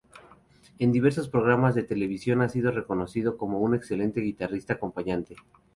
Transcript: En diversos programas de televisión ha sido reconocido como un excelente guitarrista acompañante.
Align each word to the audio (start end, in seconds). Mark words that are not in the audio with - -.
En 0.79 0.91
diversos 0.91 1.29
programas 1.29 1.75
de 1.75 1.83
televisión 1.83 2.41
ha 2.41 2.49
sido 2.49 2.71
reconocido 2.71 3.37
como 3.37 3.59
un 3.59 3.75
excelente 3.75 4.19
guitarrista 4.19 4.73
acompañante. 4.73 5.35